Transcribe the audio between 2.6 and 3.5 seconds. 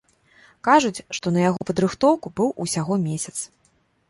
усяго месяц.